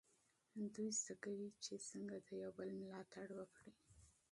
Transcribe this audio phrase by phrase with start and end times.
[0.75, 3.71] دوی زده کوي چې څنګه د یو بل ملاتړ وکړي.